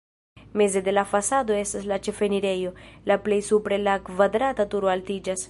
[0.51, 2.73] Meze de la fasado estas la ĉefenirejo,
[3.13, 5.39] la plej supre la kvadrata turo altiĝas.